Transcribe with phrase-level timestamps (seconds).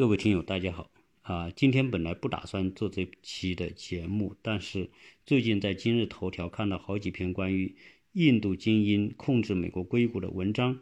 [0.00, 1.50] 各位听友，大家好啊！
[1.50, 4.88] 今天本来不打算做这期的节目，但是
[5.26, 7.76] 最近在今日头条看到好几篇关于
[8.12, 10.78] 印度精英控制美国硅谷的文章，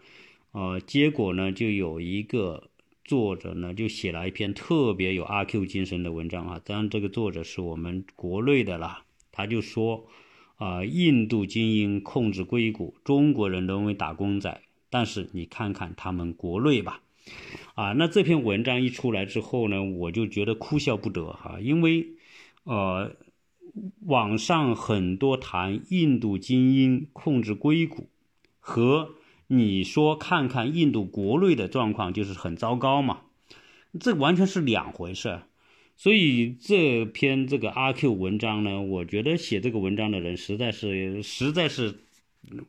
[0.53, 2.71] 啊，结果呢，就有一个
[3.05, 6.61] 作者呢就写了一篇特别有阿 Q 精神的文章啊。
[6.65, 10.07] 当然，这个作者是我们国内的啦，他就说
[10.59, 17.03] 啊，印度精英控制硅谷，中国人沦为打工仔，但是你看看他们国内吧。
[17.75, 22.09] 啊，那这篇文章一出来之后呢，我就觉得哭笑不得哈，因为，
[22.65, 23.17] 呃，
[24.07, 28.09] 网上很多谈印度精英控制硅谷，
[28.59, 29.15] 和
[29.47, 33.21] 你说看看印度国内的状况就是很糟糕嘛，
[34.01, 35.41] 这完全是两回事。
[35.97, 41.99] 所以这篇这个阿 Q 文章呢，我觉得写这个文章的人实在是实在是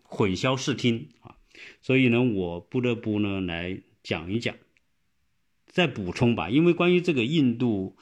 [0.04, 1.36] 混淆视听啊，
[1.82, 4.56] 所以呢，我不得不呢来讲一讲。
[5.68, 7.96] 再补充吧，因为关于这个印度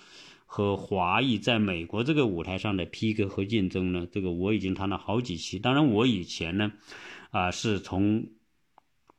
[0.46, 5.60] 和华裔在美国这个舞台上的 PK 和竞争呢，这个我已经谈了好几期。
[5.60, 6.72] 当然，我以前呢，
[7.32, 8.28] 啊，是从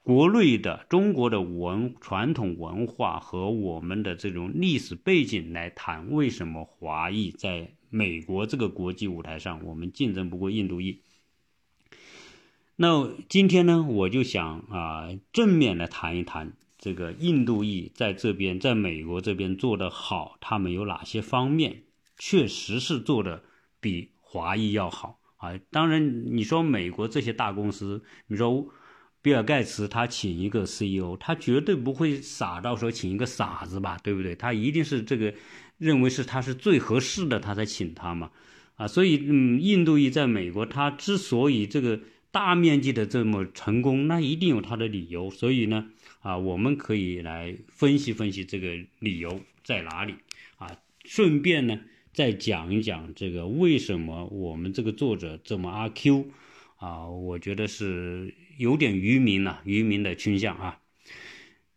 [0.02, 11.02] 国内的中国的文传统文化和我们的这种历史背景来谈，为什么华裔在美国这个国际舞台上我们竞争不过印度裔。
[12.76, 16.54] 那今天呢，我就想啊，正面来谈一谈。
[16.78, 21.82] 这个印度裔在这边，在美国这边做得好，他们有哪些方面
[22.16, 23.42] 确实是做的
[23.80, 25.58] 比华裔要好啊？
[25.72, 28.68] 当然，你说美国这些大公司，你说
[29.20, 34.36] 比尔盖茨他请一个 CEO，他绝对不会傻到说请一个傻子吧，对不对？
[34.36, 35.34] 他一定是这个
[35.78, 38.30] 认为是他是最合适的，他才请他嘛
[38.76, 38.86] 啊。
[38.86, 41.98] 所以，嗯，印度裔在美国，他之所以这个
[42.30, 45.28] 大面积的这么成功，那一定有他的理由。
[45.28, 45.88] 所以呢。
[46.20, 50.14] 啊，我们可以来分析分析这个理由在哪里
[50.56, 50.78] 啊？
[51.04, 51.80] 顺便呢，
[52.12, 56.26] 再讲一讲这个为什么我们这个作者这么阿 Q
[56.76, 57.08] 啊？
[57.08, 60.80] 我觉得是有点愚民了，愚民的倾向啊。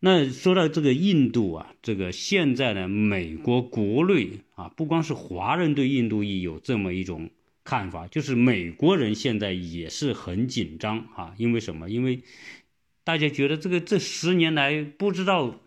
[0.04, 7.30] 那说到这个印度啊，这个现在呢，美国国内啊，不光是华人对印度裔有这么一种
[7.64, 11.36] 看法，就是美国人现在也是很紧张啊。
[11.38, 11.88] 因为什么？
[11.88, 12.22] 因为
[13.12, 15.60] 大家觉得这个这十年来不知道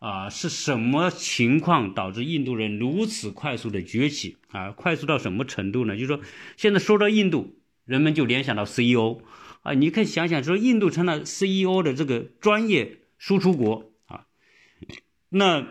[0.00, 4.72] 啊是什么情况导致印度人如此快速的崛起啊？
[4.72, 5.94] 快速到什么程度呢？
[5.94, 6.20] 就是说，
[6.56, 9.22] 现在说到印度，人们就联想到 CEO
[9.62, 9.74] 啊。
[9.74, 14.26] 你可以想想，说印度成了 CEO 的这个专业输出国啊。
[15.28, 15.68] 那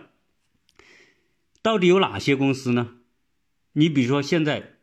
[1.62, 2.96] 到底有哪些公司呢？
[3.74, 4.78] 你比如说现在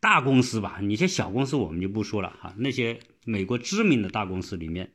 [0.00, 2.54] 大公司吧，你些小公司我们就不说了哈。
[2.56, 4.92] 那些美国知名的大公司里面。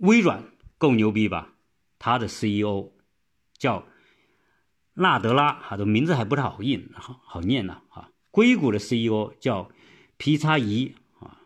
[0.00, 0.44] 微软
[0.78, 1.52] 够牛逼吧？
[1.98, 2.92] 他的 CEO
[3.58, 3.84] 叫
[4.94, 8.08] 纳德拉，哈，这名字还不太好印，好好念呢，啊。
[8.30, 9.70] 硅谷的 CEO 叫
[10.16, 11.36] 皮查伊啊，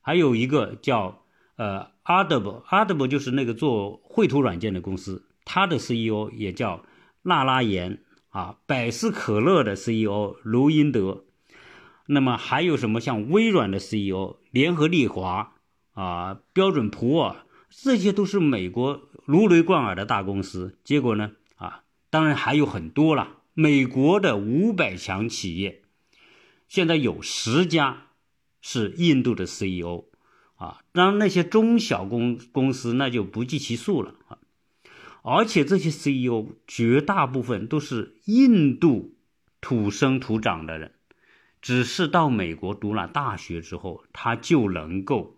[0.00, 1.24] 还有一个叫
[1.56, 6.84] 呃 Audible，Audible 就是那个做绘图软件的公司，他的 CEO 也叫
[7.22, 8.58] 纳拉延啊。
[8.66, 11.24] 百事可乐的 CEO 卢英德，
[12.06, 15.54] 那么还有什么像微软的 CEO 联合利华
[15.94, 17.44] 啊，标准普尔。
[17.70, 21.32] 这些都是美国如雷贯耳的大公司，结果呢？
[21.54, 23.38] 啊，当然还有很多了。
[23.54, 25.82] 美国的五百强企业，
[26.68, 28.08] 现在有十家
[28.60, 30.06] 是印度的 CEO，
[30.56, 34.38] 啊，当然那些中小公公司那就不计其数了啊。
[35.22, 39.14] 而且这些 CEO 绝大部分都是印度
[39.60, 40.94] 土生土长的人，
[41.62, 45.36] 只是到美国读了大学之后，他就能够。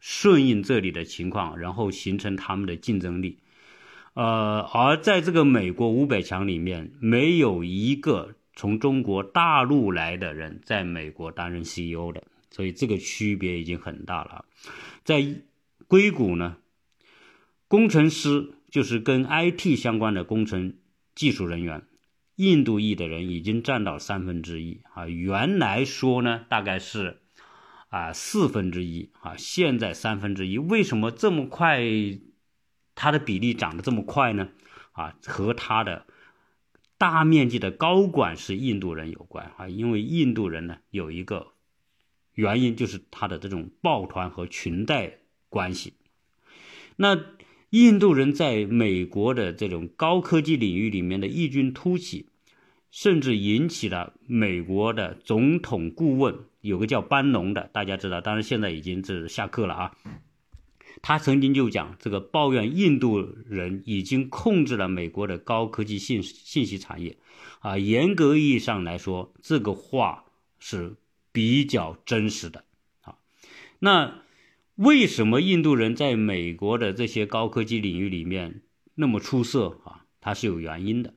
[0.00, 3.38] 顺应这里的情况，然后形成他们的竞争力。
[4.14, 14.44] 呃，而在这个美国五百强里面，没有一个从中国大陆来的人在美国担任 CEO 的，所以这个区别已经很大了。
[15.04, 15.24] 在
[15.86, 16.56] 硅谷呢，
[17.68, 20.74] 工程师就是跟 IT 相关的工程
[21.14, 21.82] 技术人员，
[22.36, 25.06] 印度裔的人已经占到三分之一啊。
[25.06, 27.18] 原来说呢，大概是。
[27.88, 31.82] 啊，四分之一啊，现在三分之一，为什么这么快？
[32.94, 34.48] 它的比例涨得这么快呢？
[34.92, 36.06] 啊，和它的
[36.96, 41.52] 大面积的高管是印度人有关啊，因为印度人呢有一个
[42.34, 45.18] 原因，就是他的这种抱团和裙带
[45.48, 45.94] 关系。
[46.96, 47.18] 那
[47.70, 52.28] 印度人在美国的这种高科技领域里面的异军突起。
[52.90, 59.96] 甚至引起了美国的总统顾问，有个叫班农的，大家知道，当然现在已经是下课了啊。
[61.00, 67.16] 他曾经就讲，这个抱怨印度人已经控制了美国的高科技信信息产业，
[67.60, 70.24] 啊，严格意义上来说，这个话
[70.58, 70.96] 是
[71.30, 72.64] 比较真实的，
[73.02, 73.14] 啊，
[73.78, 74.22] 那
[74.74, 78.62] 为什么印度人在美国的这些高科技领域里面
[78.96, 80.04] 那么出色啊？
[80.20, 81.14] 它是有原因的，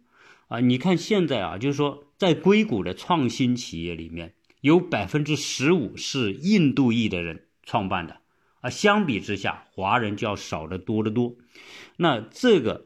[0.47, 8.21] 啊，你看现在啊，就是说在硅谷的创新企业里面，有百分之十五是印度裔的人创办的。
[8.61, 11.35] 啊，相比之下，华人就要少得多得多。
[11.97, 12.85] 那这个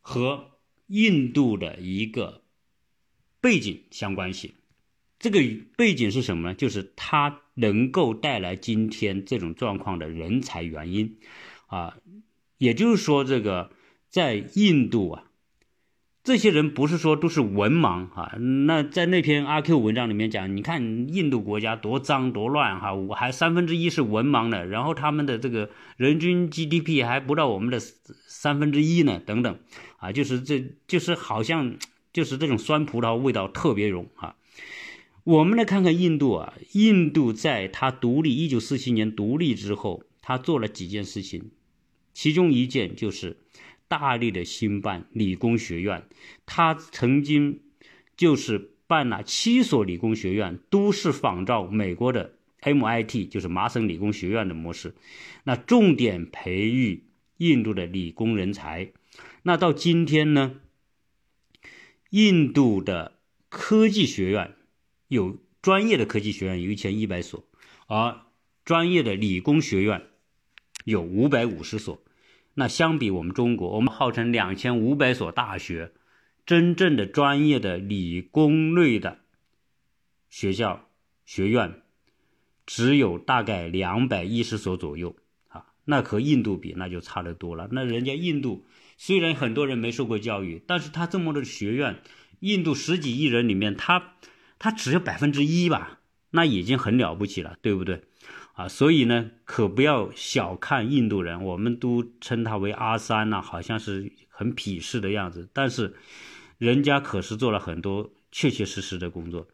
[0.00, 0.52] 和
[0.86, 2.42] 印度的一个
[3.40, 4.54] 背景相关系。
[5.18, 5.40] 这个
[5.76, 6.54] 背景是什么呢？
[6.54, 11.18] 就是它能够带来今天这种状况的人才原因。
[11.66, 11.98] 啊，
[12.58, 13.72] 也就是说，这个
[14.08, 15.25] 在印度啊。
[16.26, 18.36] 这些人不是说都是文盲哈，
[18.66, 29.56] 那在那篇阿 Q 文章里面讲，你看印度国家多脏多乱哈，我还三分之一是文盲的，然后他们的这个人均 GDP 还不到我们的三分之一呢，等等，
[29.98, 31.76] 啊，就是这就是好像
[32.12, 34.34] 就是这种酸葡萄味道特别浓啊。
[35.22, 41.52] 我们来看看印度啊，印度在它独立一九四七年独立之后，它做了几件事情，
[42.12, 43.36] 其中一件就是。
[43.88, 46.08] 大力的兴办理工学院，
[46.44, 47.60] 他曾经
[48.16, 54.94] 就是办了七所理工学院，都是仿照美国的 MIT，就是麻省理工学院的模式。
[55.44, 57.04] 那重点培育
[57.36, 58.92] 印度的理工人才。
[59.42, 60.60] 那到今天呢，
[62.10, 63.18] 印度的
[63.48, 64.54] 科技学院
[65.08, 67.44] 有专业的科技学院有一千一百所，
[67.86, 68.22] 而
[68.64, 70.02] 专业的理工学院
[70.84, 72.02] 有五百五十所。
[72.58, 75.92] 那相比我们中国，我们号称两千五百所大学，
[76.46, 79.18] 真正的专业的理工类的
[80.30, 80.88] 学校
[81.26, 81.82] 学院，
[82.64, 85.16] 只有大概两百一十所左右
[85.48, 85.66] 啊。
[85.84, 87.68] 那和印度比，那就差得多了。
[87.72, 88.64] 那人家印度
[88.96, 92.00] 虽然很多人没受过教育，但是他这么多的学院，
[92.40, 94.14] 印度十几亿人里面，他
[94.58, 96.00] 他只有百分之一吧，
[96.30, 98.04] 那已经很了不起了，对不对？
[98.56, 105.46] 啊，所以呢，可不要小看印度人，我们都称他为阿三呐，好像是很鄙视的样子。
[105.52, 105.94] 但是，
[106.56, 109.46] 人家可是做了很多确确实实的工作。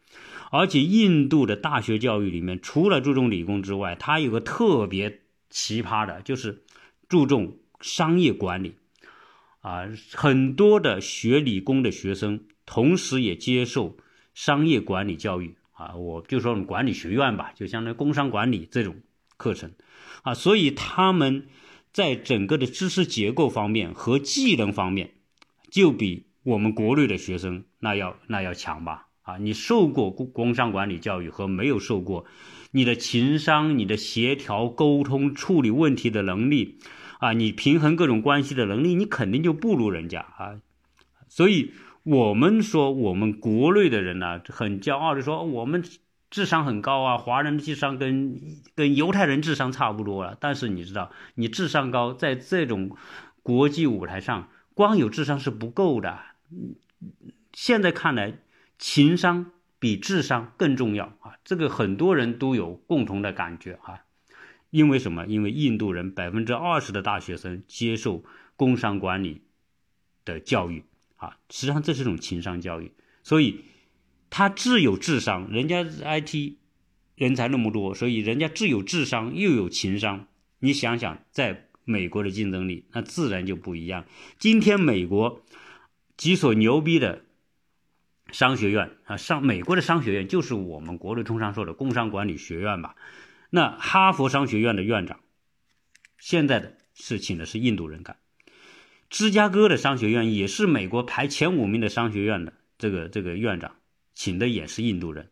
[0.52, 6.62] 而且，印度的大学教育里面，除了注重理工之外，它有个特别奇葩的，就是
[7.08, 8.76] 注重商业管理。
[9.62, 13.96] 啊，很多的学理工的学生，同时也接受
[14.32, 15.56] 商业管理教育。
[15.72, 18.96] 啊，我就说我们管理学院吧，就相当于工商管理这种
[19.36, 19.72] 课程，
[20.22, 21.48] 啊，所以他们
[21.92, 25.14] 在整个的知识结构方面和技能方面，
[25.70, 29.06] 就比我们国内的学生那要那要强吧？
[29.22, 32.26] 啊，你受过工工商管理教育和没有受过，
[32.70, 36.78] 你的情商、你的协调、沟通、处理问题的能力，
[37.18, 40.60] 啊，你平衡各种关系的能力，你肯定就不如人家啊，
[41.28, 41.72] 所以。
[42.04, 45.84] 我们说，我们国内的人呢，很骄傲的说，我们
[46.30, 48.40] 智商很高啊，华人的智商跟
[48.74, 50.36] 跟犹太人智商差不多了。
[50.40, 52.96] 但是你知道，你智商高，在这种
[53.42, 56.18] 国际舞台上，光有智商是不够的。
[57.52, 58.38] 现在看来，
[58.78, 61.38] 情商比智商更重要啊！
[61.44, 64.00] 这个很多人都有共同的感觉啊。
[64.70, 65.26] 因为什么？
[65.26, 68.24] 因为印度人百分之二十的大学生接受
[68.56, 69.42] 工商管理
[70.24, 70.84] 的教育。
[71.22, 72.90] 啊，实际上这是一种情商教育，
[73.22, 73.64] 所以
[74.28, 76.56] 他既有智商，人家 IT
[77.14, 80.26] 人才那么多，所以人家既有智商又有情商。
[80.58, 84.04] 你想想，在美国的竞争力，那自然就不一样。
[84.36, 85.44] 今天美国
[86.16, 87.24] 几所牛逼的
[88.32, 92.96] 商学院啊，上美国的商学院就是我们国内通常说的工商管理学院吧。
[93.50, 95.20] 那哈佛商学院的院长，
[96.18, 98.16] 现在的是请的是印度人干。
[99.12, 103.76] 芝加哥的商学院也是美国排前五名的商学院的这个这个院长，
[104.14, 105.28] 请的也是印度人。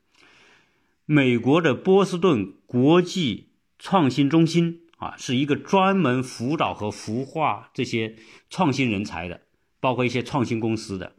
[1.07, 8.17] 美国的波士顿国际创新中心啊，是一个专门辅导和孵化这些
[8.51, 9.41] 创新人才的，
[9.81, 11.15] 包括一些创新公司的，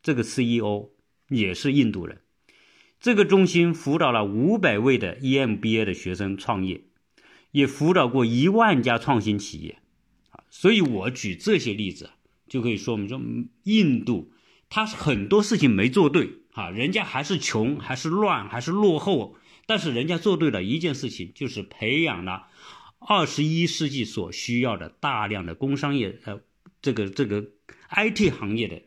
[0.00, 0.90] 这个 CEO
[1.28, 2.20] 也是印度人。
[3.00, 6.84] 这个中心辅导了五百位的 EMBA 的学生创业，
[7.50, 9.80] 也辅导过一万家创新企业。
[10.58, 12.12] 所以我举这些例子，
[12.48, 13.20] 就可以说明说，
[13.64, 14.32] 印度
[14.70, 19.36] 他很多事情没做对啊，人家还是穷，还是乱，还是落后，
[19.66, 22.48] 但是人家做对了一件事情，就是培养了
[22.98, 26.40] 二十一世纪所需要的大量的工商业呃
[26.80, 27.50] 这个这个
[27.90, 28.80] IT 行业的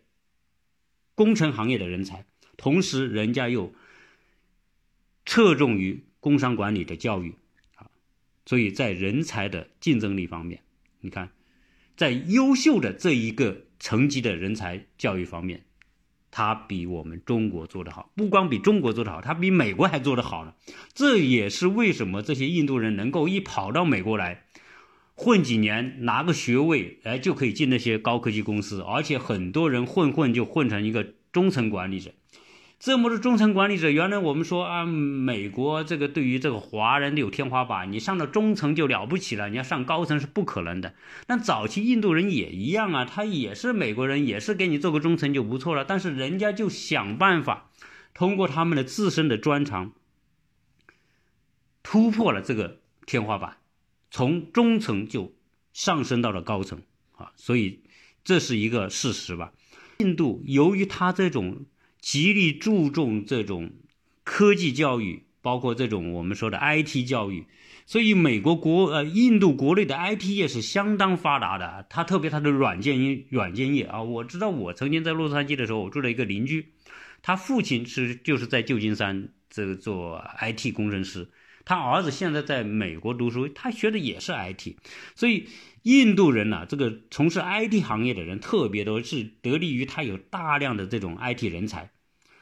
[1.13, 2.25] 工程行业的人才，
[2.57, 3.71] 同时人家又
[5.23, 7.35] 侧重于工商管理的教育
[7.75, 7.91] 啊，
[8.47, 10.63] 所以在人才的竞争力方面。
[11.01, 11.31] 你看，
[11.99, 15.65] 在优秀的这一个层级的人才教育方面，
[16.31, 18.09] 他比我们中国做得好。
[18.15, 20.53] 不光比中国做得好，他比美国还做得好呢。
[20.93, 24.45] 这也是为什么这些印度人能够一跑到美国来
[25.13, 32.11] 混几年，拿个学位，哎，就可以进那些高科技公司，而且很多人混混就混成一个中层管理者。
[32.79, 40.95] 这么多中层管理者，原来我们说啊，美国这个对于这个华人有天花板，你上到中层就了不起了，你要上高层是不可能的。
[41.27, 45.83] 但早期印度人也一样啊，他也是美国人，也是给你做个中层就不错了。
[45.83, 47.69] 但是人家就想办法
[48.13, 49.91] 通过他们的自身的专长，
[51.83, 53.57] 突破了这个天花板，
[54.09, 55.35] 从中层就
[55.73, 56.81] 上升到了高层
[57.17, 57.33] 啊。
[57.35, 57.83] 所以
[58.23, 59.51] 这是一个事实吧。
[59.97, 61.65] 印度由于他这种。
[62.01, 63.71] 极力注重这种
[64.23, 67.45] 科技教育，包括这种我们说的 IT 教育，
[67.85, 71.85] 所以美国国呃印度国内的 IT 业是相当发达的。
[71.89, 76.69] 它特别它的软件软件业啊，我知道我曾经在洛杉矶的时候，我住了一个邻居，
[77.21, 81.27] 他父亲是就是在旧金山这个做 IT 工程师，
[81.69, 84.77] 他儿子现在在美国读书，他学的也是 IT，
[85.15, 85.45] 所以。
[85.83, 91.91] 印度人呢，这个从事 IT 行业的人特别多，是得力于他有大量的这种 IT 人才，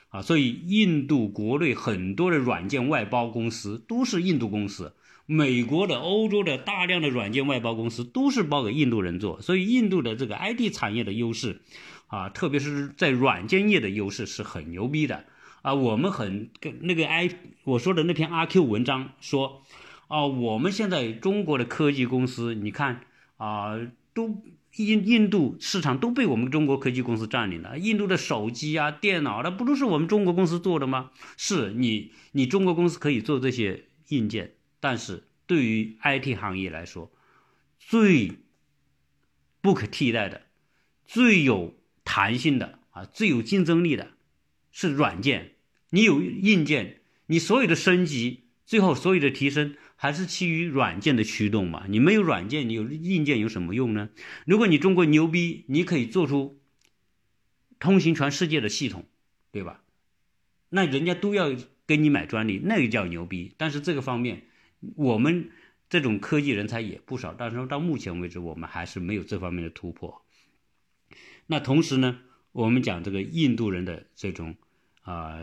[0.10, 4.96] 啊，所以印度国内很多的软件外包公司都是印度公司，
[5.28, 11.62] 美国的、欧洲的大量的软件外包公司都是包给印度人做，所以印度的这个 IT 产业的优势，
[12.08, 15.26] 啊，特别是在软件业的优势是很牛逼的，
[15.68, 17.30] 啊，我们很跟那个 I
[17.66, 19.64] 我说的那篇阿 Q 文章说，
[20.08, 23.02] 啊，我们现在中国的科技公司，你看。
[23.36, 23.78] 啊，
[24.16, 24.42] 都
[24.78, 27.78] 印印度市场都被我们中国科技公司占领了。
[27.78, 31.12] 印度的手机啊、电脑，那不都是我们中国公司做的吗？
[31.38, 37.12] 是你，你中国公司可以做这些硬件，但是对于 IT 行业来说，
[37.78, 38.40] 最
[39.62, 40.42] 不可替代的、
[41.06, 44.08] 最有弹性的啊、最有竞争力的
[44.72, 45.52] 是软件。
[45.90, 49.76] 你有硬件，你所有的升级，最后所有的提升。
[50.00, 51.86] 还是基于软件的驱动嘛？
[51.90, 54.10] 你没有软件，你有硬件有什么用呢？
[54.46, 56.62] 如果你中国牛逼，你可以做出
[57.80, 59.06] 通行全世界的系统，
[59.52, 59.82] 对吧？
[60.70, 61.52] 那人家都要
[61.88, 63.56] 跟你买专利，那个叫牛逼。
[63.58, 64.44] 但是这个方面，
[64.96, 65.50] 我们
[65.90, 70.22] 这种科技人才也不少，但是到目前为止，我们还是没有这方面的突破。
[71.48, 72.20] 那同时呢，
[72.52, 74.56] 我们讲这个印度人的这种
[75.02, 75.40] 啊。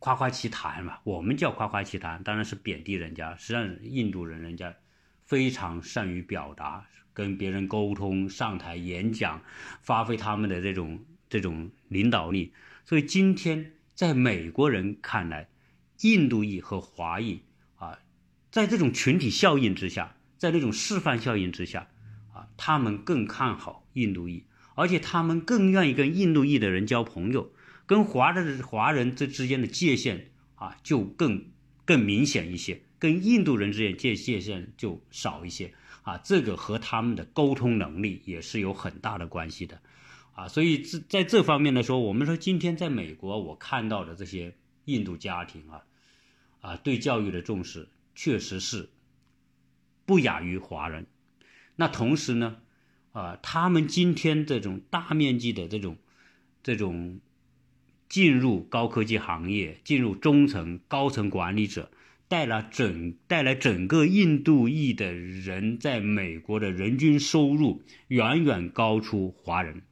[0.00, 3.36] 夸夸其谈嘛，我们叫夸夸其谈，当然是贬低人家。
[3.36, 4.74] 实际上，印度人人家
[5.26, 9.42] 非常善于表达，跟别人沟通，上台演讲，
[9.82, 12.54] 发挥他们的这种这种领导力。
[12.86, 15.50] 所以今天在美国人看来，
[16.00, 17.42] 印度裔和华裔
[17.76, 17.98] 啊，
[18.50, 21.86] 在这种群体效应之下，在这种示范效应之下
[22.32, 27.52] 啊，他们更看好印度裔，而且他们更愿意跟印度裔的人交朋友。
[27.90, 31.50] 跟华的华人这之间的界限啊，就更
[31.84, 36.16] 更明显一些；跟印度人之间界界限就少一些啊。
[36.18, 39.82] 这个和他们的沟通能力也是有很大的关系的
[40.36, 40.46] 啊。
[40.46, 44.54] 所以这在这方面来说，我们说今天在美国我看到的这些
[44.84, 45.82] 印度家庭啊，
[46.60, 48.88] 啊，对教育的重视确实是
[50.06, 51.08] 不亚于华人。
[51.74, 52.58] 那同时呢，
[53.10, 55.96] 啊，他们今天这种大面积的这种
[56.62, 57.20] 这种。
[58.10, 61.92] 进入高科技行业，进入中层、高层管理者，
[62.26, 69.82] 带来整带来整个印度裔的人在美国的人均收入远远高出华人，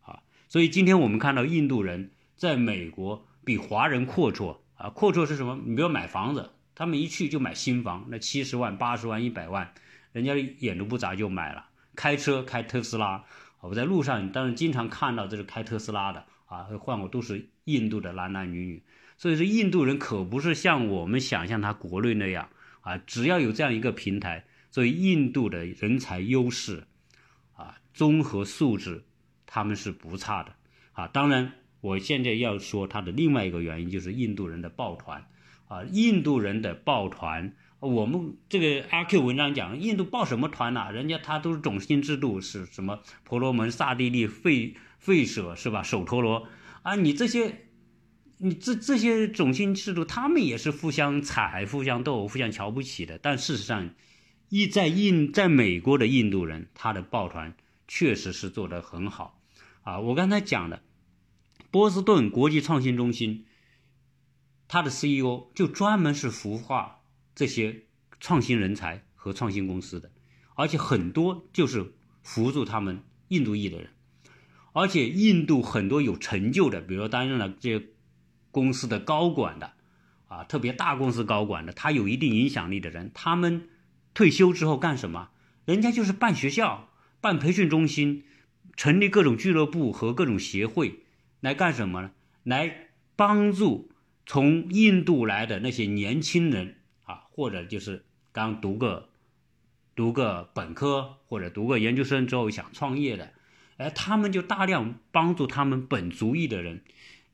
[0.00, 5.60] 啊，所以今天我们看到印度人在美国比华人阔绰啊，阔绰是什么？
[5.66, 9.74] 你比如买房子，他们一去就买新房，那七十万、八十万、一百万，
[10.12, 11.66] 人家眼都不眨就买了。
[11.94, 13.26] 开车开特斯拉，
[13.60, 16.24] 我在路上当然经常看到这是开特斯拉的。
[16.46, 18.82] 啊，换过都是印度的男男女女，
[19.18, 22.48] 所以说印度人可不是像我们想象他国内那样
[22.80, 26.84] 啊，只要有这样一个平台，所以印度的人才优势
[27.54, 29.04] 啊，综合素质
[29.44, 30.54] 他们是不差的
[30.92, 31.06] 啊。
[31.08, 35.26] 当然，我现在要说他的另外一个原因就是印度人的抱团
[35.68, 40.90] 啊，印度人的抱团，我们这个阿 Q 文章讲印度抱什么团呐？
[40.90, 44.74] 人家他都是种姓制度，是什么婆罗门、刹帝利、费。
[45.00, 45.80] 吠舍是吧？
[45.80, 46.48] 首陀罗
[46.88, 47.68] 啊，你这些，
[48.38, 53.18] 你这这些种姓制度，他们也是互相踩、互相斗、互相瞧不起的。
[53.18, 53.90] 但事实上，
[54.48, 57.54] 一在印在美国的印度人，他的抱团
[57.86, 59.38] 确实是做得很好
[59.82, 60.00] 啊。
[60.00, 60.82] 我刚才讲的
[61.70, 63.44] 波士顿国际创新中心，
[64.66, 67.02] 他的 CEO 就专门是孵化
[67.34, 67.82] 这些
[68.18, 70.10] 创新人才和创新公司的。
[70.54, 71.92] 而且很多就是
[72.22, 73.90] 扶助他们印度裔的人，
[74.78, 77.86] 而且印度很多有成就的，比如说担任了这些
[78.52, 79.72] 公司的高管的，
[80.28, 83.68] 啊，特别大公司高管的，他有一定影响力的人，他们
[84.14, 85.30] 退休之后干什么？
[85.64, 88.22] 人家就是办学校、办培训中心，
[88.76, 91.00] 成立各种俱乐部和各种协会，
[91.40, 92.12] 来干什么呢？
[92.44, 93.90] 来帮助
[94.26, 99.08] 从印度来的那些年轻人啊，或者就是刚读个
[99.96, 103.32] 读个本科或者读个研究生之后想创业的，
[103.78, 106.82] 而，他们就大量帮助他们本族裔的人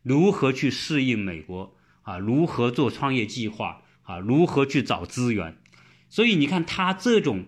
[0.03, 5.57] 如何去适应美国啊，如何做创业计划啊，如何去找资源。
[6.11, 7.47] 所以你看，他这种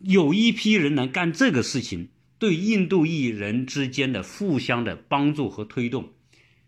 [0.00, 2.08] 有一批人能干这个事情，
[2.38, 6.12] 对印度裔人之间的互相的帮助和推动。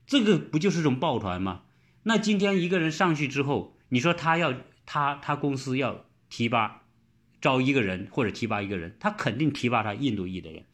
[0.07, 1.63] 这个不就是种抱团吗？
[2.05, 4.55] 那今天一个人上去之后，你说他要
[4.87, 6.83] 他他公司要提拔
[7.41, 10.65] 招一个人或者提拔一个人，他肯定提拔他印度裔的人。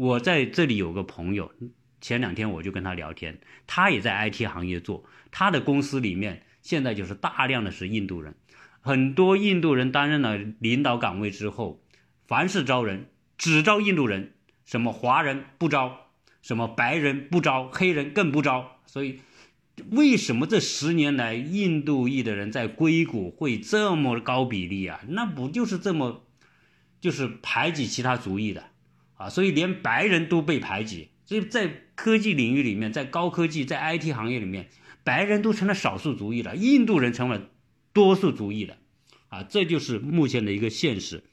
[0.00, 1.52] 我在这里有个朋友，
[2.00, 8.34] 前两天我就跟他聊天，他也在 IT 行业做，他的公司里面现在就是大量的是印度人，
[8.80, 11.82] 很多印度人担任了领导岗位之后，
[12.26, 14.32] 凡是招人只招印度人，
[14.64, 16.06] 什么华人不招。
[16.40, 19.20] 什么白人不招，黑人更不招，所以
[19.90, 25.02] 为什么这十年来印度裔的人在硅谷会这么高比例啊？
[25.08, 26.24] 那不就是这么，
[26.98, 28.69] 就是排挤其他族裔的
[29.20, 29.28] 啊？
[29.28, 34.68] 所以连白人都被排挤，所以在科技领域里面，在高科技，在 IT 行业里面，
[35.04, 37.50] 白人都成了少数族裔了，印度人成了
[37.92, 38.76] 多数族裔了，
[39.28, 41.24] 啊，这就是目前的一个现实。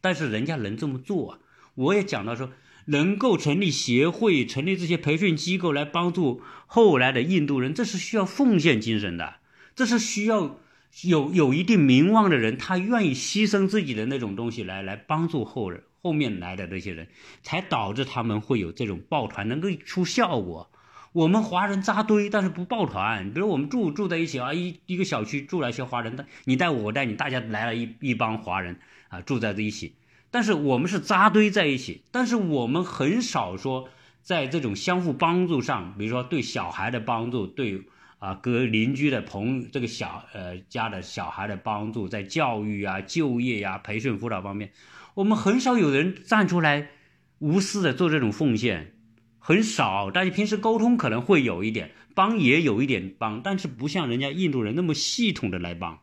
[0.00, 1.38] 但是人家能这么做啊？
[1.74, 2.50] 我也讲到说。
[2.86, 9.36] 能够成立协会、成立这些培训机构来帮助后来的印度人，这是需要奉献精神的，
[9.74, 10.60] 这是需要
[11.04, 17.08] 有有一定名望的人，他愿意牺牲自己的那种东西来来帮助后人后面来的那些人，
[17.42, 20.70] 才导致他们会有这种抱团能够出效果。
[21.12, 23.32] 我们华人扎堆，但是不抱团。
[23.32, 28.76] 比如我们住住在一起啊，一一个小区住了一些华人，但你带我，我带你，大家来了一一帮华人
[29.08, 29.94] 啊，住在这一起。
[30.30, 33.88] 但是我们是扎堆在一起，但是我们很少说
[34.20, 37.80] 在这种相互帮助上，比如说对小孩的帮助，对
[38.18, 44.72] 啊隔邻居的朋这个小呃家的小孩的帮助，在教育啊、就业呀、培训辅导方面，
[45.14, 46.90] 我们很少有人站出来
[47.38, 48.94] 无私的做这种奉献，
[49.38, 50.10] 很少。
[50.12, 56.00] 但是平时沟通可能会有一点帮，也有一点帮，但是不像人家印度人那么系统的来帮，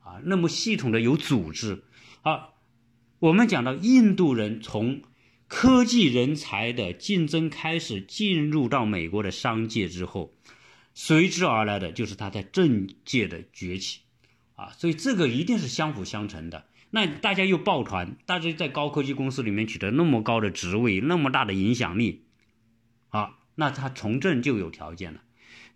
[0.00, 1.84] 啊，那么系统的有组织
[2.22, 2.48] 啊。
[3.20, 5.02] 我们讲到印度人从
[5.46, 10.34] 科技人才的竞争开始进入到美国的商界之后，
[10.94, 14.00] 随之而来的就是他在政界的崛起，
[14.56, 16.64] 啊，所以这个一定是相辅相成的。
[16.90, 22.24] 那大家又抱团，大家在高科技公司里面取得那么高的职位，那么大的影响力，
[23.08, 25.22] 啊，那他从政就有条件了。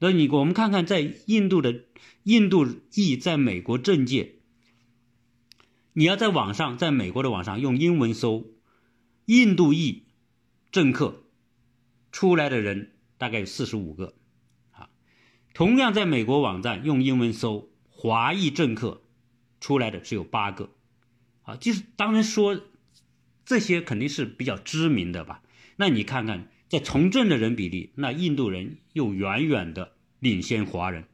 [0.01, 1.85] 那你我们看看，在印度的
[2.25, 4.35] 印度裔在美国政界。
[5.93, 8.47] 你要在网上，在美国的网上用英文搜
[9.27, 10.07] “印度裔
[10.73, 11.23] 政客”，
[12.11, 14.17] 出来的人大概有四十五个，
[14.73, 14.91] 啊，
[15.55, 19.05] 同样在美国网站用英文搜“华裔政客”，
[19.61, 20.74] 出来的只有八个，
[21.45, 22.61] 啊，就是当然说
[23.47, 25.43] 这些肯定是比较知名的吧。
[25.77, 31.05] 那你看看在从政的人比例，那印度人又远远的领先华人，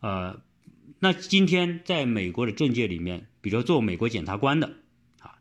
[0.00, 0.40] 呃。
[1.00, 4.78] 那今天在美国的政界里面，比如做美国检察官的，
[5.20, 5.38] 啊，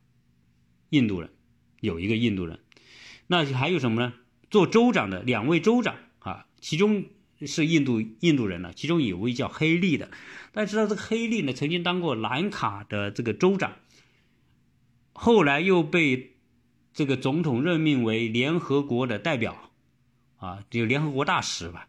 [0.92, 1.32] 印度人
[1.80, 2.60] 有一个印度人，
[3.26, 4.14] 那还有什么呢？
[4.52, 7.06] 做州长的两位州长啊，其中
[7.42, 10.12] 是印度印度人呢，其中有位叫黑利的。
[10.52, 13.78] 大家知道这个黑利呢，曾经当过兰卡的这个州长，
[15.20, 16.36] 后来又被
[16.94, 19.72] 这个总统任命为联合国的代表，
[20.38, 21.88] 啊，就联合国大使吧。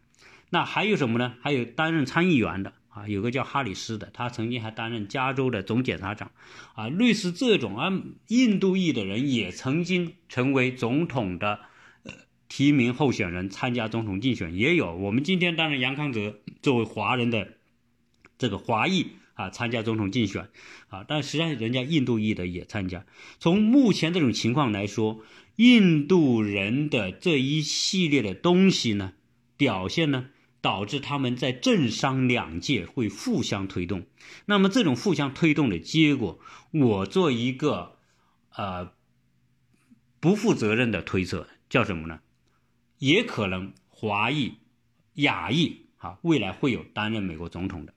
[0.49, 1.35] 那还有什么呢？
[1.41, 2.73] 还有担任参议员的。
[2.89, 6.31] 啊，有个叫哈里斯的，他曾经还担任加州的总检察长，
[6.73, 7.93] 啊，类似这种啊，
[8.29, 11.59] 印度裔的人也曾经成为总统的
[12.03, 12.11] 呃
[12.47, 14.95] 提名候选人，参加总统竞选也有。
[14.95, 17.47] 我们今天当然杨康泽作为华人的
[18.39, 20.49] 这个华裔啊，参加总统竞选
[20.89, 23.05] 啊，但实际上人家印度裔的也参加。
[23.39, 25.21] 从目前这种情况来说，
[25.55, 29.13] 印度人的这一系列的东西呢，
[29.55, 30.25] 表现呢？
[30.61, 34.05] 导致他们在政商两界会互相推动，
[34.45, 36.37] 那么这种互相推动的结果，
[36.71, 37.95] 我做一个
[38.53, 38.91] 呃
[40.19, 42.19] 不负责任的推测，叫什么呢？
[42.97, 44.55] 也可能华裔、
[45.13, 47.93] 亚裔啊，未来会有担任美国总统的。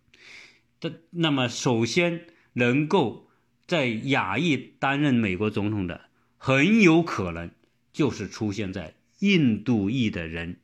[0.83, 3.29] 这那么首先能够
[3.69, 6.07] 在亚裔担任美国总统的，
[6.39, 7.53] 很有可能
[7.93, 10.57] 就是出现在印度裔的人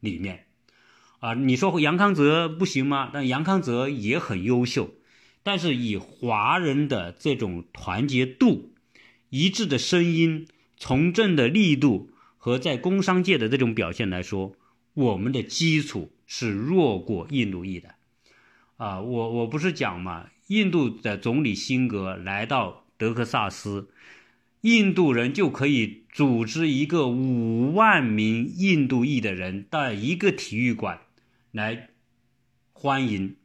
[0.00, 0.46] 里面。
[1.18, 3.10] 啊，你说杨康泽不行吗？
[3.12, 4.94] 但杨康泽也很优秀，
[5.42, 8.72] 但是以华人的这种团结度、
[9.28, 12.08] 一致的声音、从政的力度
[12.38, 14.56] 和在工商界的这种表现来说，
[14.94, 17.95] 我们的基础是弱过印度裔的。
[18.76, 23.88] 啊，我我不是讲嘛，印度的总理辛格来到德克萨斯，
[24.60, 31.00] 印度人就可以组织一个五万名印度裔的人到一个体育馆。
[31.52, 31.88] 来
[32.74, 33.36] 欢迎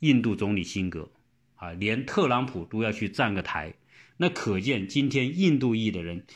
[0.00, 1.12] 印度总理辛格
[1.54, 3.74] 啊，连特朗普都要去站个台，
[4.16, 6.26] 那可见今天印度裔的人，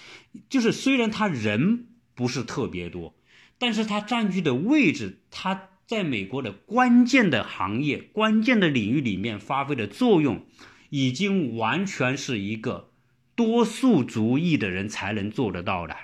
[0.48, 3.16] 就是虽然他人不是特别多，
[3.59, 10.46] 但是他占据的位置，他在美国的关键的行业、关键的领域里面发挥的作用，
[10.88, 12.90] 已经完全是一个
[13.35, 15.94] 多数族裔的人才能做得到的，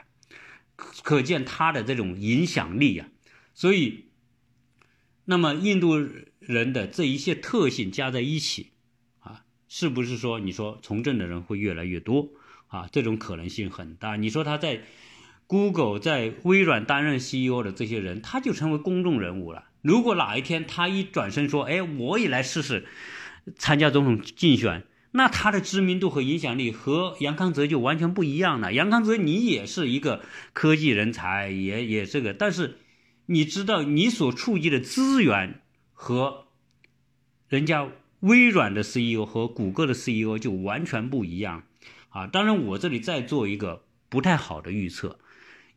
[0.77, 3.09] 可见他的这种影响力啊，
[3.55, 4.05] 所以。
[5.25, 5.97] 那么印度
[6.39, 8.73] 人的这一些特性加在一起，
[9.21, 12.29] 啊，是不是说你说从政的人会越来越多
[12.67, 12.89] 啊？
[12.93, 14.17] 这种可能性很大。
[14.17, 14.83] 你说他在
[15.47, 19.68] Google、在微软担任 CEO 的这些人，他就成为公众人物了。
[19.83, 22.87] 如果哪一天他一转身说：“哎，我也来试试
[23.57, 28.73] 参加总统竞选”，那他的知名度和影响力和杨康泽就完全不一样了。
[28.73, 32.79] 杨康泽你也是一个科技人才，也也这个，但是。
[33.31, 35.61] 你知道你所触及的资源
[35.93, 36.47] 和
[37.47, 37.87] 人家
[38.21, 41.65] 微软的 CEO 和谷歌的 CEO 就完全不一样
[42.09, 42.27] 啊！
[42.27, 45.19] 当然，我这里再做一个不太好的预测，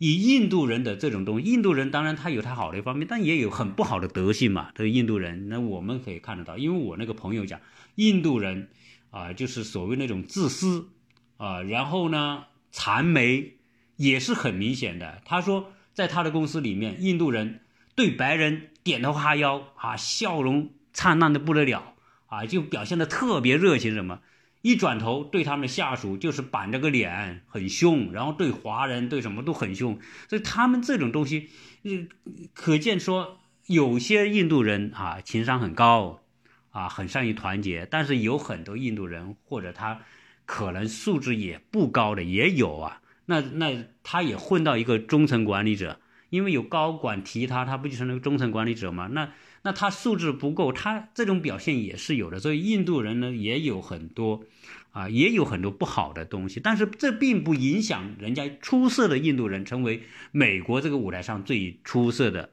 [0.01, 4.71] 以印度人的这种东西，印度人当然他有他好的一方面，但也有很不好的德性嘛。
[4.73, 7.59] 这个印度人，那我们可以看得到，因为我那个朋友讲，
[7.95, 8.69] 印度人
[9.11, 10.89] 啊，就是所谓那种自私
[11.37, 13.57] 啊，然后呢，谄媚
[13.97, 15.21] 也是很明显的。
[15.23, 15.71] 他说。
[15.93, 17.59] 在他的公司里面，印度人
[17.95, 21.95] 对白人点头哈腰啊，笑容灿烂的不得了
[22.27, 23.93] 啊，就表现的特别热情。
[23.93, 24.21] 什么
[24.61, 29.99] 一转头对他们的下属就是板着个脸，很凶，然后对华人对什么都很凶。
[30.29, 31.49] 所以他们这种东西，
[31.83, 32.07] 嗯，
[32.53, 36.21] 可见说有些印度人啊情商很高
[36.69, 40.01] 啊，很善于团结，但是有很多印度人或者他
[40.45, 43.01] 可能素质也不高的也有啊。
[43.25, 49.07] 那那他也混到一个中层管理者，因为有高管提他，他不就成了中层管理者吗？
[49.11, 49.31] 那
[49.63, 52.39] 那他素质不够，他这种表现也是有的。
[52.39, 54.43] 所以印度人呢也有很多，
[54.91, 56.59] 啊，也有很多不好的东西。
[56.59, 62.49] 但是这并不影响人家出色的印度人成为美国这个舞台上最出色的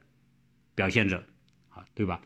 [0.75, 1.25] 表现者，
[1.71, 2.21] 啊，对吧？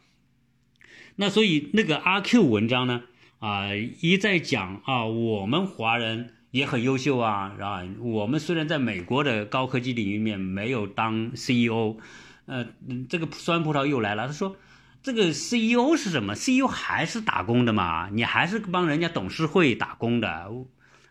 [1.17, 3.03] 那所以那个阿 Q 文章呢，
[3.39, 6.35] 啊，一再讲啊，我们华人。
[6.53, 11.97] 也很优秀啊，啊，我们虽然在美国的高科技领域面没有当 CEO，
[12.45, 12.67] 呃，
[13.09, 14.27] 这个酸葡萄又来了。
[14.27, 14.55] 他说，
[15.03, 18.09] 这个 CEO 是什么？CEO 还是打工的嘛？
[18.13, 20.49] 你还是帮人家董事会打工的，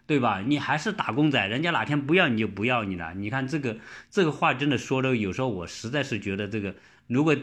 [0.08, 0.42] 对吧？
[0.42, 3.14] 你还是打工仔，人家哪天不要你就不要你了。
[3.14, 3.78] 你看这个
[4.10, 6.76] 这个话真的说的，有时候我实在是觉得这个，
[7.08, 7.36] 如果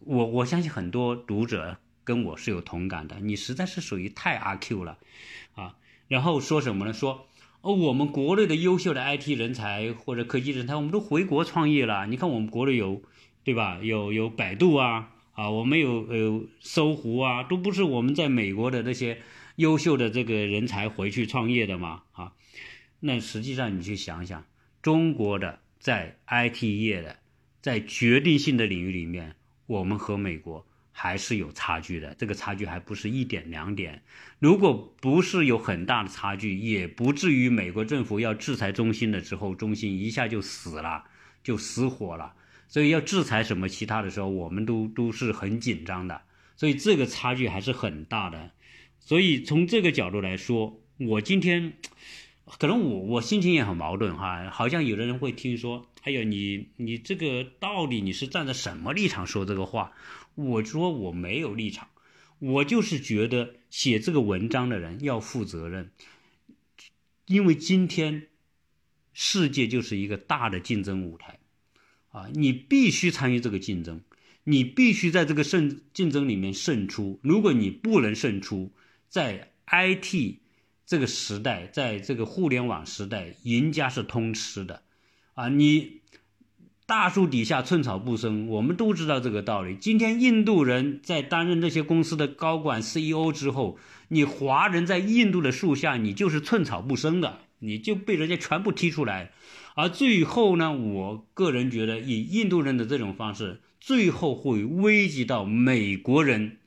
[0.00, 4.98] 我我相信很多读者跟我是有同感的，你实在是属于太阿 Q 了，
[5.54, 5.76] 啊。
[6.08, 6.92] 然后说什么呢？
[6.92, 7.28] 说
[7.60, 12.06] 哦，我们国内的优秀的 IT 人才或者科技人才，我们都回国创业了。
[12.06, 13.02] 你看我们国内有，
[13.42, 13.78] 对吧？
[13.82, 19.22] 有有百度啊，啊，我们有呃搜狐啊，都不是我们在美国的那些
[19.56, 22.02] 优秀的这个人才回去创业的嘛？
[22.12, 22.32] 啊，
[23.00, 24.44] 那实际上你去想想，
[24.82, 27.18] 中国的在 IT 业的，
[27.62, 30.66] 在决定性的领域里面，我们和美国。
[30.98, 34.02] 还是有差距的，这个差距还不是一点两点。
[34.38, 41.04] 如果不是有很大的差距，也不至于美国政府要制裁中兴的时候，中兴一下就死了，
[41.42, 42.32] 就死火了。
[42.68, 46.22] 所以要制裁什么其他的时候，我们都都是很紧张的。
[46.56, 48.50] 所以这个差距还是很大的。
[48.98, 51.74] 所以从这个角度来说，我今天
[52.58, 59.92] 可能我我心情也很矛盾哈，好像有的人会听说，哎呦，你你这个到底你是站在什么立场说这个话？
[60.34, 61.88] 我说我没有立场，
[62.38, 65.90] 我就是觉得写这个文章的人要负责任，
[67.26, 68.28] 因为今天
[69.12, 71.38] 世界就是一个大的竞争舞台，
[72.16, 74.00] 啊，你必须参与这个竞争，
[74.44, 77.20] 你必须在这个胜竞争里面胜出。
[77.22, 78.72] 如果你不能胜出，
[79.06, 80.38] 在 IT
[80.86, 84.80] 这个时代，在这个互联网时代，赢家是通吃的，
[85.34, 86.00] 啊，你
[86.86, 89.76] 大树底下寸草不生，我们都知道这个道理。
[89.76, 99.32] 今天印度人在担任这些公司的高管 CEO 之后，你华人在印度的树下，你就是寸草不生的，你就被人家全部踢出来。
[99.74, 106.58] 而最后呢，我个人觉得，以印度人的这种方式，最后会危及到美国人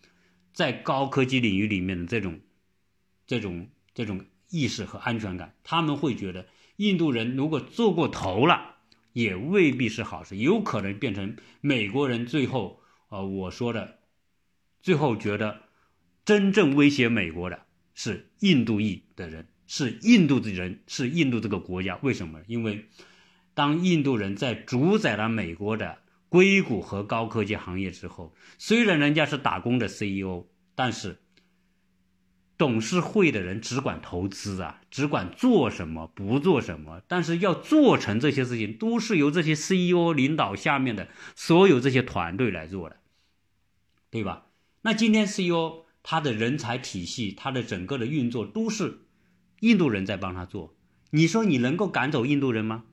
[0.54, 2.40] 在高科技领域里面的这种、
[3.26, 5.56] 这种、这种意识和安全感。
[5.64, 8.76] 他们会觉得，印度人如果做过头了，
[9.14, 14.00] 也未必是好事，有可能变成美国人最后，呃，我说的，
[14.84, 15.64] 最后觉得
[16.24, 19.48] 真正威胁美国的是印度裔的人。
[19.72, 22.42] 是印度的人，是印度这个国家，为什么？
[22.48, 22.90] 因为
[23.54, 31.22] 当印度人在主宰了美国的硅谷和高科技行业之后，虽然人家是打工的 CEO，但是
[32.58, 42.98] 董事会的人只管投资啊，只管做什么不做什么，但是要做成这些事情，都是由这些 CEO 领导下面的所有这些团队来做的，
[44.10, 44.48] 对吧？
[44.82, 49.02] 那今天 CEO 他的人才体系，他的整个的运作都是。
[49.60, 50.76] 印度人在帮他做，
[51.12, 52.86] 你说你能够赶走印度人吗？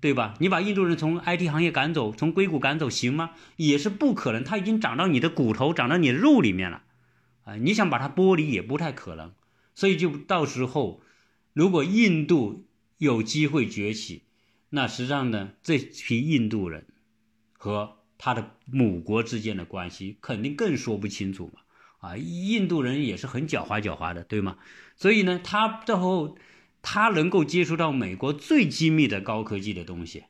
[0.00, 0.34] 对吧？
[0.38, 3.30] 你把印度人从 IT 行业赶走，从硅谷赶走行吗？
[3.56, 6.82] 也是不可能，他已经长到你的骨头，长到你的肉里面了，
[7.44, 9.32] 啊，你想把它剥离也不太可能。
[9.74, 11.00] 所以就到时候，
[11.54, 12.66] 如果印度
[12.98, 14.24] 有机会崛起，
[14.68, 16.86] 那实际上呢，这批印度人
[17.54, 21.62] 和他的母国之间的关系肯定更说不清楚嘛。
[21.98, 24.58] 啊，印度人也是很狡猾狡猾的，对吗？
[24.96, 26.36] 所以呢，他最后
[26.82, 30.24] 他能够接触到美国最机密的高科技的东西，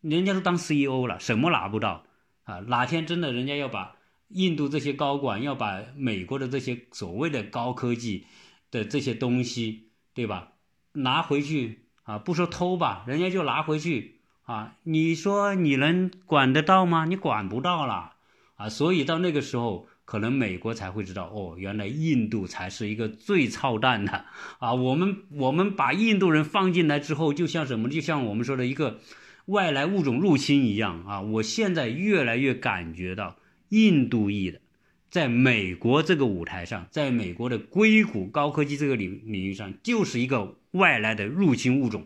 [0.00, 2.04] 人家都当 CEO 了，什么拿不到
[2.44, 2.60] 啊？
[2.66, 3.96] 哪天真的人家要把
[4.28, 8.26] 印度这些高管要把美国的这些所谓的高科技
[8.70, 10.52] 的这些东西，对吧？
[10.92, 17.06] 拿回去啊，不说偷吧，人家就拿回去啊，你说你能管得到吗？
[17.06, 18.12] 你管不到了
[18.56, 19.88] 啊，所以到那个时候。
[20.12, 24.26] 可能美国才会知道哦，原来印度才是一个最操蛋的
[24.58, 24.74] 啊！
[24.74, 27.88] 我们我们把印度人放进来之后，就像什么？
[27.88, 29.00] 就像我们说的一个
[29.46, 31.22] 外来物种入侵一样啊！
[31.22, 33.38] 我现在越来越感觉到，
[33.70, 34.60] 印度裔的
[35.08, 42.04] 在美国这个舞台上，在美国的硅谷高科技这个领领域上，就是一个外来的入侵物种。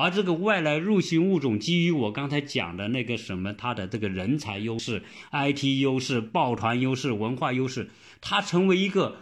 [0.00, 9.16] 而这个外来入侵物种，基于我刚才讲的那个什么，它的这个人才优势、IT 优势、抱团优势、文化优势，它成为一个，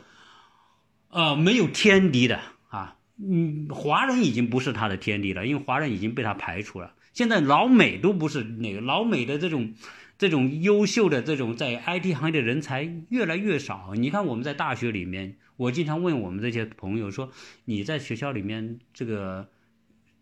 [1.09, 2.99] 呃，没有天敌的啊。
[3.17, 6.93] 嗯，华人已经不是他的天敌了，因为华人已经被他排除了。
[7.15, 9.73] 现在老美都不是那个老美的这种，
[10.19, 13.95] 这种优秀的这种在 IT 行业的人才越来越少。
[13.95, 17.31] 你看我们在大学里面，我经常问我们这些朋友说，
[17.65, 19.49] 你在学校里面这个。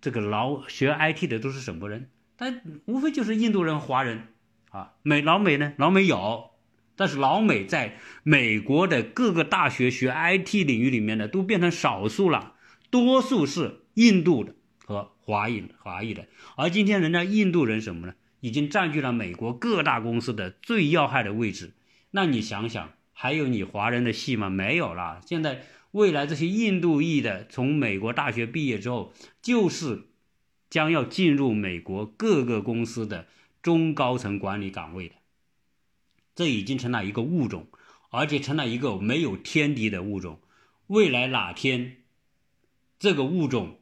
[0.05, 2.11] 这个老学 IT 的都是什么人？
[2.37, 4.35] 但无非就是印度人、华人
[4.69, 4.93] 啊。
[5.03, 5.73] 美老美呢？
[5.79, 6.51] 老美有，
[6.95, 12.53] 但是老美在美国的各个大学学 IT 领域里面呢，都变成少数了，
[12.91, 16.27] 多数是印度的和华裔华裔的。
[16.59, 18.13] 而今天人家印度人什么呢？
[18.41, 21.73] 已经占据了美国各大公司的最要害的位置。
[22.11, 24.51] 那你想想，还有你华人的戏吗？
[24.51, 25.23] 没有了。
[25.25, 25.63] 现在。
[25.95, 30.09] 未来这些印度裔的从美国大学毕业之后，就是
[30.69, 33.29] 将要进入美国各个公司的
[33.63, 35.15] 中高层管理岗位的，
[36.35, 37.69] 这已经成了一个物种，
[38.11, 40.41] 而且成了一个没有天敌的物种。
[40.89, 41.99] 未来哪天
[42.99, 43.79] 这个物种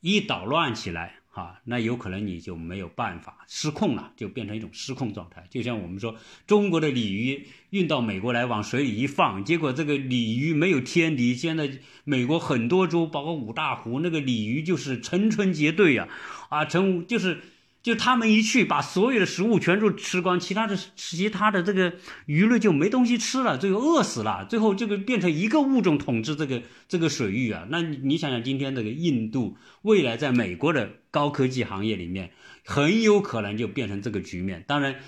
[0.00, 5.46] 一捣乱起来，啊，那有可能你就没有办法失控了，就变成一种失控状态。
[5.48, 6.14] 就像我们说，
[6.46, 11.34] 中国的鲤鱼运到美国来，往水里一放，结果这个鲤鱼没有天敌。
[11.34, 11.70] 现在
[12.04, 16.08] 美国很多州，包括五大湖，那个鲤鱼就是成群结队呀，
[16.50, 17.40] 啊，成就是。
[17.82, 21.94] 就他们一去，把所有的食物全部吃光，其他的其他的这个
[22.26, 24.44] 鱼类就没东西吃了，最后饿死了。
[24.44, 27.66] 最后这个变成一个物种统治这个这个水域啊！
[27.70, 32.32] 那你想想，今天这个印度未来在美国的高科技行业里面，
[32.66, 34.62] 很有可能就变成这个局面。
[34.68, 35.00] 当然，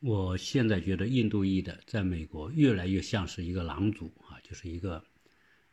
[0.00, 5.04] 我现在觉得印度裔的在美国越来越像是一个狼族啊，就是一个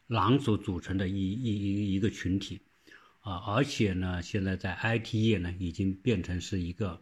[0.08, 2.60] 狼族组成的一一一一个群体。
[3.26, 7.02] 啊，而且呢，现在在 IT 业呢，已经变成是一个，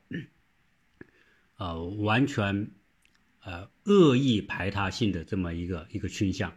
[1.57, 2.71] 呃，完全，
[3.41, 6.53] 呃，恶意排他性的这么一个一个倾向，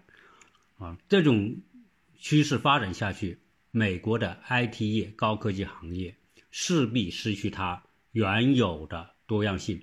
[0.79, 1.57] 啊，这种
[2.17, 3.41] 趋势发展下去，
[3.73, 6.15] 美国的 IT 业高科技行业
[6.53, 9.83] 势必失去它原有的多样性，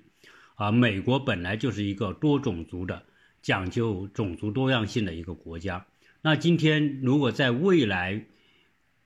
[0.54, 3.04] 啊，美国本来就是一个多种族的、
[3.42, 5.86] 讲究种族多样性的一个国家，
[6.22, 8.24] 那今天如果在未来，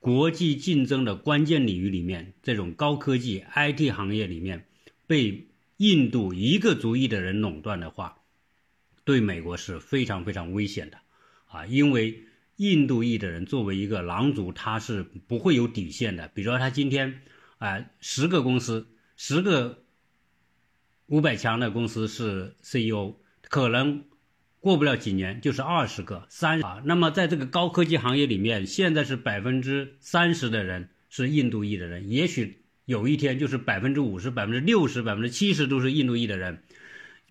[0.00, 4.66] 国际竞争的关键领域里面，这种高科技 IT 行业里面，
[5.06, 8.18] 被印度一个族裔的人垄断的话，
[9.04, 10.98] 对美国是非常非常危险的
[11.48, 11.66] 啊！
[11.66, 12.24] 因为
[12.56, 16.28] 印度裔的人作为一个狼族，他是不会有底线的。
[16.28, 17.22] 比如说，他今天
[17.58, 19.84] 啊，十个公司，十个
[21.06, 24.04] 五百强的公司是 CEO，可能
[24.61, 26.83] 过不了几年就是二十个、三啊。
[26.85, 32.62] 那么在这个高科技行业里面，现在是百分之三十的人是印度裔的人，也许。
[32.88, 36.62] 有一天，就是百分之五十、百分之六十、百分之七十都是印度裔的人，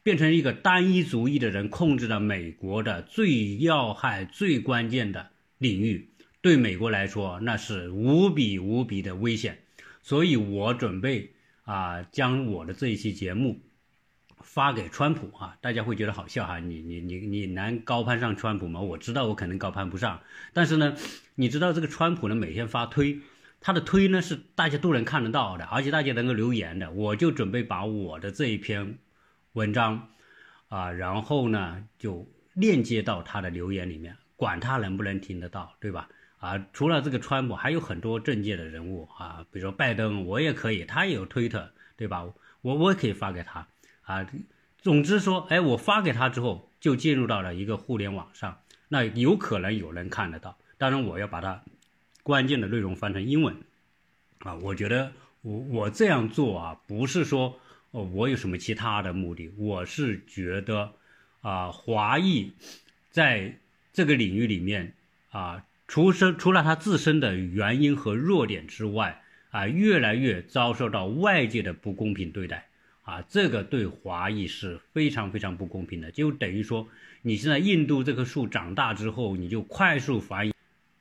[0.04, 6.12] 变成一个单一族裔的人控制了美国的最要害、最关键的领域，
[6.42, 9.58] 对美国来说那是无比无比的危险。
[10.04, 11.32] 所以我准备
[11.64, 13.60] 啊，将我的这一期节目
[14.58, 18.82] 发给川普啊，大家会觉得好笑哈，你你你你能高攀上川普吗？
[18.82, 20.20] 我知道我可能高攀不上，
[20.52, 20.96] 但是呢，
[21.36, 23.20] 你知道这个川普呢每天发推。
[23.62, 26.90] 他的推呢是大家都能看得到的，而且大家能够留言的。
[26.90, 28.98] 我就准备把我的这一篇
[29.54, 30.10] 文章
[30.70, 36.10] 啊，然后呢就链接到他的留言里面，管他能不能听得到，对吧？
[36.40, 42.26] 啊，除了这个川普，还有很多政界的人物啊，比如说拜登，我也可以，他也有推特，对吧？
[42.62, 43.68] 我我也可以发给他
[44.08, 44.28] 啊。
[44.80, 50.58] 总之说，哎，我发给他之后，就进入到了一个互联网上，那有可能有人看得到。
[50.80, 51.64] 当然，我要把它。
[52.24, 53.56] 关键的内容翻成英文，
[54.40, 57.58] 啊，我觉得我我这样做啊，不是说
[57.92, 60.92] 哦我有什么其他的目的，我是觉得
[61.40, 62.52] 啊，华裔
[63.10, 63.60] 在
[63.94, 64.94] 这个领域里面
[65.30, 72.68] 啊，除身除了他自身的原因和弱点之外啊，越来越遭受到外界的不公平对待
[73.08, 76.90] 啊，这个对华裔是非常非常不公平的，就等于说
[77.22, 80.52] 你现在印度这棵树长大之后，你就快速繁衍。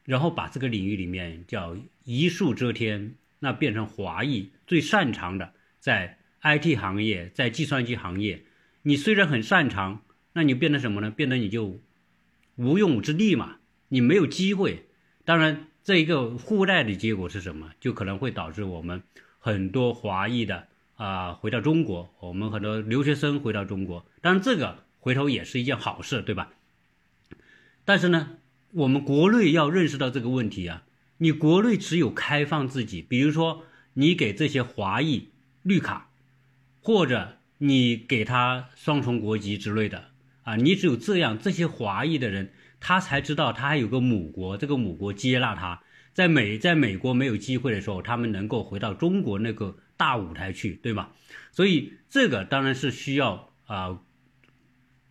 [0.04, 8.44] 然后把这个领域里面叫一树遮天，那变成华裔最擅长的，在 IT 行业，在计算机行业，
[8.82, 11.10] 你虽然很擅长，那你变成什么呢？
[11.10, 11.80] 变得你就
[12.54, 13.56] 无用武之地嘛，
[13.88, 14.86] 你没有机会。
[15.24, 17.72] 当然，这一个互带的结果是什么？
[17.80, 19.02] 就可能会导致我们
[19.40, 24.04] 很多华裔的啊回到中国，我们很多留学生回到中国。
[24.20, 26.50] 当然，这个回头也是一件好事，对吧？
[27.84, 28.38] 但是呢？
[28.72, 30.82] 我们国内要认识到这个问题啊！
[31.18, 35.28] 你国内只有开放自己，比如说你给这些华裔
[35.62, 36.10] 绿卡，
[36.82, 40.10] 或者你给他双重国籍之类的
[40.42, 45.82] 啊，你只有这样，这些华裔的人他才知道他还有个母国，这个母国接纳他，
[46.12, 51.12] 在美在美国没有机会的时候，他们能够回到中国那个大舞台去，对吧？
[51.52, 54.00] 所以这个当然是需要啊，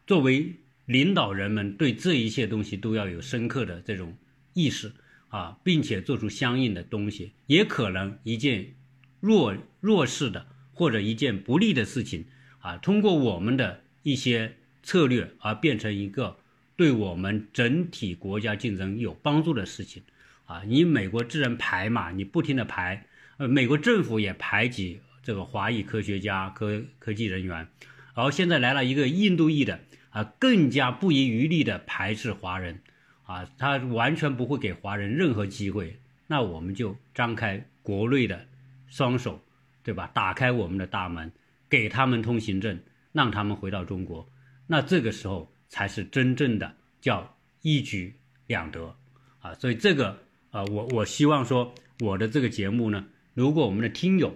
[0.07, 0.55] 作为。
[0.87, 4.15] 领导人们对这一切东西都要有深刻的这种
[4.53, 4.91] 意识
[5.29, 7.31] 啊，并且做出相应的东西。
[7.47, 8.75] 也可能一件
[9.19, 12.25] 弱弱势的或者一件不利的事情
[12.59, 16.37] 啊，通过我们的一些策略而变成一个
[16.75, 20.03] 对我们整体国家竞争有帮助的事情
[20.45, 20.61] 啊。
[20.67, 27.67] 你美国自然排嘛，你不停的排，呃，美国政府也排挤这个华裔科学家、科科技人员，
[28.13, 29.79] 而现在来了一个印度裔的。
[30.15, 32.79] 啊，更加不遗余力地排斥华人，
[33.25, 35.99] 啊，他完全不会给华人任何机会。
[36.27, 38.47] 那我们就张开国内的
[38.87, 39.43] 双手，
[39.83, 40.09] 对吧？
[40.13, 41.29] 打开我们的大门，
[41.69, 42.79] 给他们通行证，
[43.11, 44.25] 让他们回到中国。
[44.67, 48.15] 那这个时候才是真正的叫一举
[48.47, 48.95] 两得，
[49.41, 50.17] 啊，所以这个
[50.51, 54.35] 啊，我我希望说我的这个节目呢，如果我们的听友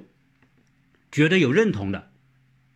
[1.11, 2.11] 觉得有认同的，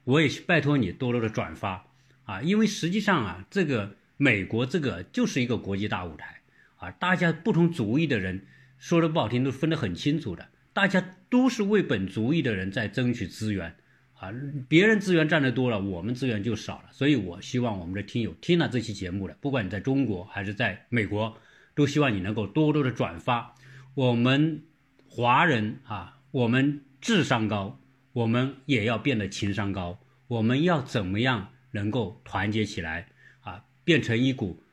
[0.06, 1.86] 我也拜托你多多的转发。
[2.24, 6.40] 啊，因为实际上啊，这个美国这个就是一个国际大舞台
[6.78, 13.76] 啊，大家不同族裔的人说的不好听，都分得很清楚的，大家都是为本族裔的人在争取资源
[14.14, 14.32] 啊，
[14.70, 21.38] 别人资源占的多了，我们资源就少了，所以我希望我们的听友听了这期节目的，不管你在中国还是在美国，
[21.76, 23.54] 都希望你能够多多的转发。
[23.96, 24.64] 我们
[25.10, 27.80] 华人啊，我们智商高，
[28.12, 31.50] 我们也要变得情商高，我们要怎么样？
[31.74, 33.10] 能够团结起来
[33.42, 34.64] 啊，变成一股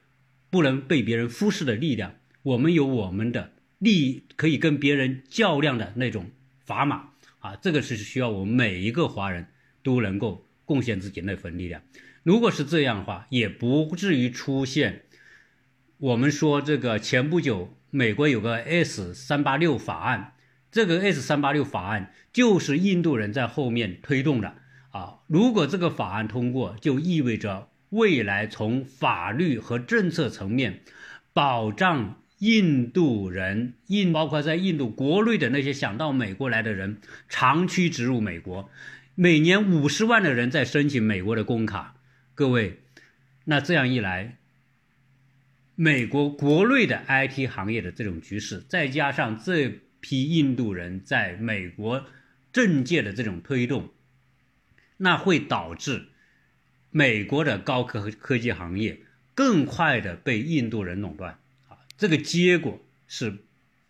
[0.49, 2.15] 不能被别人忽视的力量。
[2.43, 6.31] 我们有我们的力，可以跟别人较量的那种
[6.67, 9.49] 砝码啊，这个是需要我们每一个华人
[9.83, 11.83] 都能够贡献自己那份力量。
[12.23, 15.03] 如果是这样的话，也不至于出现
[15.99, 20.33] 我们说这个前不久美国有个 S 三八六法案，
[20.71, 24.55] 这个 S 三八六法案就是印度人在后面推动的。
[24.91, 30.81] 啊，如果这个法案通过，就意味着未来从法律和政策层面
[31.33, 36.99] 保障印度人，印包括在印度国内的那些想到美国来的人，
[37.29, 38.69] 长驱直入美国，
[39.15, 41.95] 每年五十万的人在申请美国的工卡。
[42.35, 42.81] 各位，
[43.45, 44.39] 那这样一来，
[45.77, 52.07] 美国国内的 IT 行业的这种局势，再加上这批印度人在美国
[52.53, 53.91] 政界的这种推动，
[54.97, 56.09] 那会导致
[56.91, 59.01] 美国的高科科技行业
[59.35, 61.39] 更快的被印度人垄断
[61.69, 61.79] 啊。
[61.97, 63.45] 这个结果是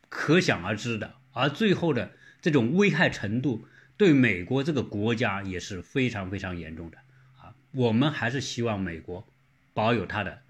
[0.09, 6.99] 可想而知的，而最后的这种危害程度对美国这个国家也是非常非常严重的
[7.41, 7.55] 啊！
[7.73, 9.27] 我们还是希望美国
[9.73, 10.43] 保有它的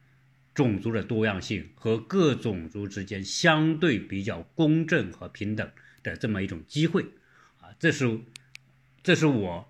[0.54, 5.70] 种族的多样性和各种族之间相对比较公正和平等
[6.02, 7.02] 的这么一种机会
[7.60, 7.70] 啊！
[7.78, 8.20] 这是
[9.02, 9.68] 这是我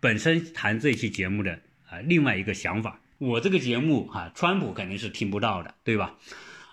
[0.00, 3.00] 本身谈这期节目的啊另外一个想法。
[3.18, 6.18] 我这个节目啊，川普肯定是听不到的，对吧？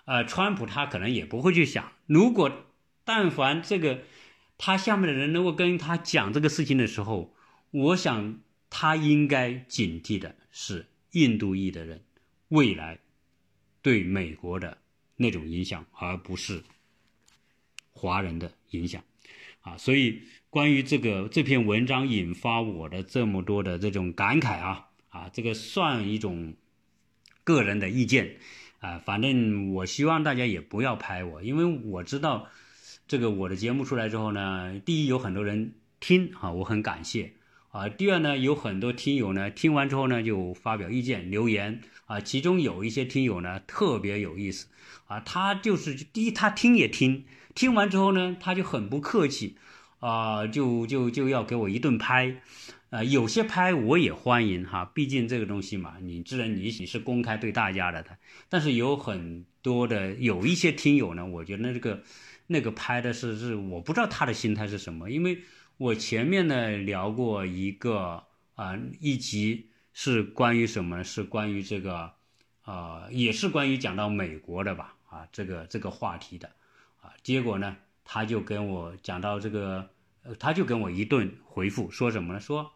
[0.06, 2.66] 呃，川普他可能也不会去想，如果
[3.04, 4.00] 但凡这个
[4.58, 7.34] 他下面的人能够跟他讲这个事情的时候，
[7.70, 12.02] 我想他应该警惕的是印度裔的人
[12.48, 12.98] 未来
[13.82, 14.78] 对美国的
[15.16, 16.62] 那种影响，而不是
[17.90, 19.02] 华人的影响
[19.60, 19.76] 啊。
[19.76, 26.54] 所以关于这个这篇文章引发我的这么多的这种感慨啊啊，这个算一种
[27.44, 28.36] 个人的意见。
[28.80, 32.48] 啊，反正我希望大家也不要拍我，因为我知道，
[33.06, 37.34] 这个我的节目出来之后呢，第一有很多人听啊，我很感谢
[37.70, 37.88] 啊。
[37.88, 44.68] 第二呢，有很多听友呢听完之后呢就发表意见留言啊，其中有一些听友呢特别有意思
[45.06, 49.56] 啊，他就是第一他听也听，听完之后呢他就很不客气
[49.98, 52.40] 啊，就就就要给我一顿拍。
[52.90, 58.04] 啊，有些拍我也欢迎哈，毕竟这个东西嘛，你既然你你是公开对大家的，
[58.48, 62.02] 但是有很多的有一些听友呢，我觉得那个
[62.48, 65.38] 那个拍的是是我不知道他的心态是什么，因为
[65.80, 68.22] 我前面呢聊过一个
[68.54, 72.12] 啊一集是关于什么，是关于这个
[72.60, 76.50] 啊也是关于讲到美国的吧啊这个这个话题的
[77.00, 79.88] 啊，结果呢他就跟我讲到这个。
[80.38, 82.40] 他就跟我一顿回复，说什么呢？
[82.40, 82.70] 说，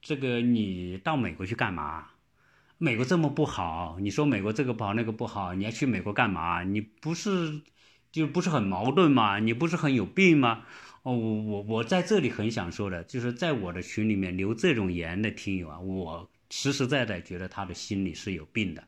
[0.00, 2.06] 这个你到美国去干嘛？
[2.78, 6.62] 美国这么不好，你说美国这个不好那个不好，你要去美国干嘛？
[6.62, 7.60] 你不是
[8.10, 9.38] 就不是很矛盾吗？
[9.38, 10.64] 你不是很有病吗？
[11.02, 18.84] 哦，我我我在这里很想说的，就是在我的群里面留这种言的听友啊，我实实在在觉得他的心里是有病的，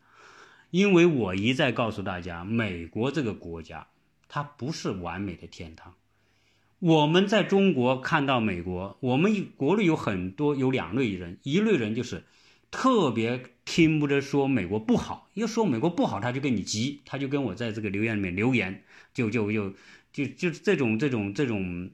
[0.70, 3.86] 因为我一再告诉大家，美国这个国家
[4.28, 5.94] 它不是完美的天堂。
[6.78, 12.24] 我们在中国看到美国，我们国内有很多有两类人，一类人就是
[12.70, 18.82] 特别听不得说美国不好，一说美国不好他就跟你急，他就跟我在这个留言里面留言，
[19.12, 19.74] 就就就
[20.12, 21.90] 就就这种这种这种，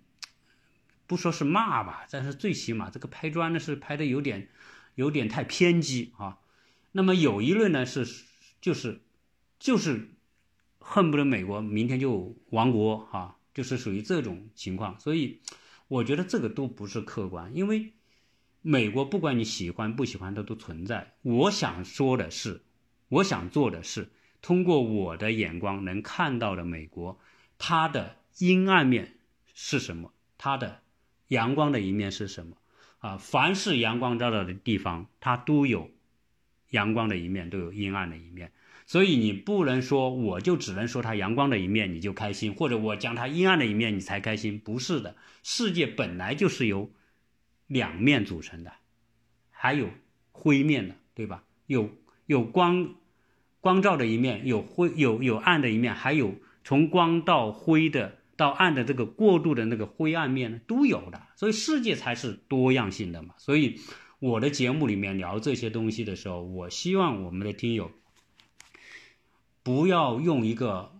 [1.06, 4.48] 不说是骂吧，但是最起码这个拍砖呢是拍的有点
[4.94, 6.38] 有点太偏激啊。
[6.92, 8.06] 那么有一类呢是
[8.60, 9.00] 就是
[9.58, 10.10] 就是
[10.78, 13.36] 恨不得美国明天就亡国啊。
[13.56, 15.40] 就是属于这种情况，所以
[15.88, 17.94] 我觉得这个都不是客观，因为
[18.60, 21.14] 美国不管你喜欢不喜欢，它都存在。
[21.22, 22.60] 我想说的是，
[23.08, 24.10] 我想做的是，
[24.46, 27.18] 通过我的眼光能看到的美国，
[27.58, 29.14] 它的阴暗面
[29.54, 30.82] 是什么，它的
[31.26, 32.56] 阳光的一面是什么
[33.00, 33.16] 啊？
[33.16, 35.90] 凡是阳光照到的地方，它都有
[36.70, 38.52] 阳光的一面，都有阴暗的一面。
[38.86, 45.16] 所以你不能说，我就只能说它阳光的一面你就开心，或者我讲它阴暗的一面你才开心，不是的。
[45.42, 46.88] 世界本来就是由
[47.66, 48.72] 两面组成的，
[49.50, 49.88] 还有
[50.30, 51.42] 灰面的，对吧？
[51.66, 51.90] 有
[52.26, 52.94] 有光
[53.66, 61.20] 光照的一面，有灰有有暗的一面，还有从光到灰的到暗的这个过渡的那个灰暗面呢，都有的。
[61.34, 63.34] 所以世界才是多样性的嘛。
[63.38, 63.80] 所以
[64.20, 67.90] 我的节目里面聊这些东西的时候，我希望我们的听友。
[69.64, 70.92] 不要用一个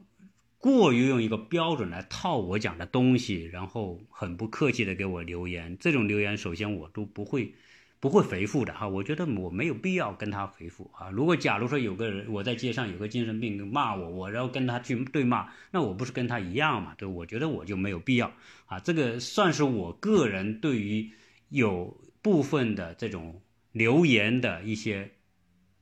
[0.59, 5.77] 过于用一个标准来套我讲的东西，然后很不客气的给我留言。
[5.79, 7.55] 这种留言，首先我都不会
[7.99, 8.87] 不会回复的哈。
[8.87, 11.11] 我觉得我没有必要跟他回复啊。
[11.11, 16.95] 如果假如说有个人我在街上有个精神病骂我，我然后跟他去对骂，那我不是跟他一样嘛？
[16.97, 18.33] 对，我觉得我就没有必要
[18.67, 18.79] 啊。
[18.79, 21.11] 这个算是我个人对于
[21.49, 23.41] 有部分的这种
[23.73, 25.13] 留言的一些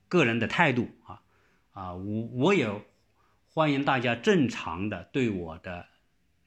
[0.07, 1.21] 个人的态度啊。
[1.71, 2.69] 啊，我我也
[3.53, 5.85] 欢迎大家正常的对我的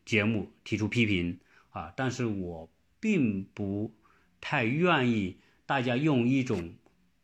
[0.07, 1.39] 节目提出批评
[1.71, 3.95] 啊，但是我并不
[4.41, 5.37] 太愿意
[5.69, 6.73] 大家用一种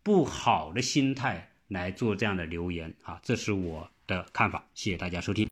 [0.02, 5.42] 不好的心态来做这样的留言啊，这是我的看法，谢谢大家收听。